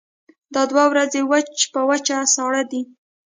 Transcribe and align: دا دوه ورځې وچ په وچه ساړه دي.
دا 0.53 0.61
دوه 0.71 0.83
ورځې 0.91 1.21
وچ 1.31 1.55
په 1.73 1.81
وچه 1.89 2.17
ساړه 2.35 2.63
دي. 2.71 2.81